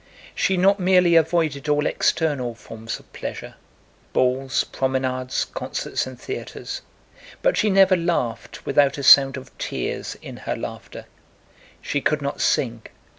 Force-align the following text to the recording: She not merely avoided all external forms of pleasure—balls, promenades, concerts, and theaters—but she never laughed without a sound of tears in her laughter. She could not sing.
She 0.33 0.57
not 0.57 0.79
merely 0.79 1.15
avoided 1.15 1.69
all 1.69 1.85
external 1.85 2.55
forms 2.55 2.99
of 2.99 3.13
pleasure—balls, 3.13 4.63
promenades, 4.63 5.45
concerts, 5.45 6.07
and 6.07 6.19
theaters—but 6.19 7.55
she 7.55 7.69
never 7.69 7.95
laughed 7.95 8.65
without 8.65 8.97
a 8.97 9.03
sound 9.03 9.37
of 9.37 9.55
tears 9.59 10.17
in 10.19 10.37
her 10.37 10.55
laughter. 10.55 11.05
She 11.83 12.01
could 12.01 12.19
not 12.23 12.41
sing. 12.41 12.81